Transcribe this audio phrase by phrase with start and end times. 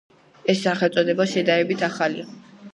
[0.53, 2.29] ეს სახელწოდება შედარებით ახალია.